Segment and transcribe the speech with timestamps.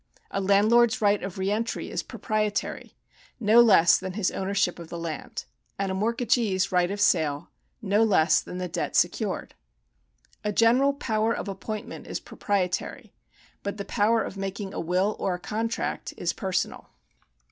[0.31, 2.95] A landlord's right of re entry is proprietary,
[3.39, 5.45] no less than his ownership of the land;
[5.77, 7.51] and a mort gagee's i ight of sale,
[7.83, 9.53] no less than the debt secured.
[10.43, 13.13] A general power of appointment is proprietary,
[13.61, 16.89] but the power of making a will or a contract is personal.